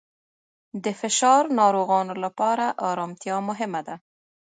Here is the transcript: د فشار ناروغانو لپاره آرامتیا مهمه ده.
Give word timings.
د 0.83 0.85
فشار 0.99 1.43
ناروغانو 1.59 2.13
لپاره 2.23 2.65
آرامتیا 2.89 3.35
مهمه 3.49 3.81
ده. 3.87 3.95